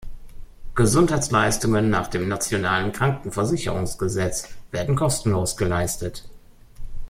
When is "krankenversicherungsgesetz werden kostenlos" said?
2.91-5.57